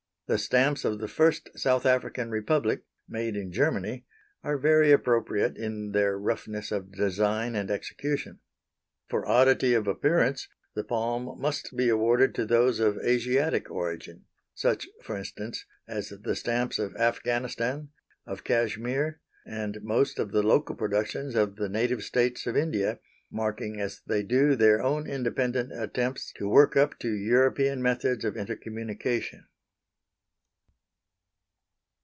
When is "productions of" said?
20.77-21.57